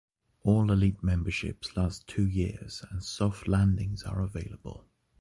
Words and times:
All 0.41 0.71
elite 0.71 1.03
memberships 1.03 1.77
last 1.77 2.07
two 2.07 2.25
years 2.27 2.83
and 2.89 3.03
soft 3.03 3.47
landings 3.47 4.01
are 4.01 4.23
available. 4.23 4.87